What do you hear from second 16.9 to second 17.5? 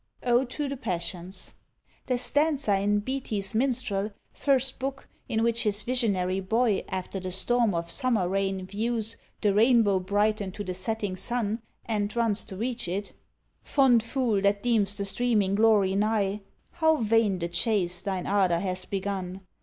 vain the